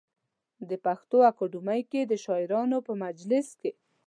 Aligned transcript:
د 0.69 0.71
پښتو 0.85 1.17
اکاډمۍ 1.31 1.81
کې 1.91 2.01
د 2.05 2.13
شاعرانو 2.23 2.77
په 2.87 2.93
مجلس 3.03 3.47
کې. 3.59 3.71